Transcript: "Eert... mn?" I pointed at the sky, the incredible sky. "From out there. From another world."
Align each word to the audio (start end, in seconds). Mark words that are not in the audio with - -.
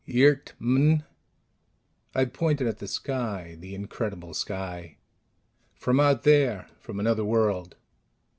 "Eert... 0.07 0.55
mn?" 0.57 1.03
I 2.15 2.25
pointed 2.25 2.65
at 2.65 2.79
the 2.79 2.87
sky, 2.87 3.55
the 3.59 3.75
incredible 3.75 4.33
sky. 4.33 4.97
"From 5.75 5.99
out 5.99 6.23
there. 6.23 6.67
From 6.79 6.99
another 6.99 7.23
world." 7.23 7.75